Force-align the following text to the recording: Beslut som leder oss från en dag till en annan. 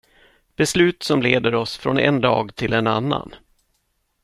Beslut 0.55 1.03
som 1.03 1.21
leder 1.21 1.55
oss 1.55 1.77
från 1.77 1.99
en 1.99 2.21
dag 2.21 2.55
till 2.55 2.73
en 2.73 2.87
annan. 2.87 3.35